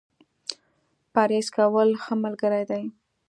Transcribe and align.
پرهېز 1.13 1.47
کول، 1.57 1.89
ښه 2.03 2.13
ملګری 2.23 2.63
دی. 2.69 2.83